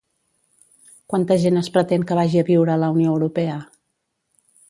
Quanta 1.13 1.37
gent 1.43 1.59
es 1.61 1.69
pretén 1.75 2.07
que 2.11 2.17
vagi 2.21 2.41
a 2.43 2.45
viure 2.49 2.73
a 2.77 2.79
la 2.85 2.91
Unió 2.97 3.13
Europea? 3.17 3.59